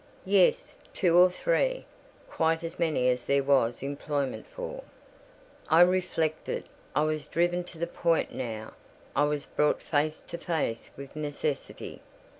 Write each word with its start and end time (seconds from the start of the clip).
"Yes; 0.25 0.73
two 0.95 1.15
or 1.15 1.29
three. 1.29 1.85
Quite 2.27 2.63
as 2.63 2.79
many 2.79 3.07
as 3.09 3.25
there 3.25 3.43
was 3.43 3.83
employment 3.83 4.47
for." 4.47 4.83
I 5.69 5.81
reflected. 5.81 6.63
I 6.95 7.03
was 7.03 7.27
driven 7.27 7.63
to 7.65 7.77
the 7.77 7.85
point 7.85 8.33
now. 8.33 8.73
I 9.15 9.25
was 9.25 9.45
brought 9.45 9.79
face 9.79 10.23
to 10.23 10.39
face 10.39 10.89
with 10.97 11.15
Necessity. 11.15 12.01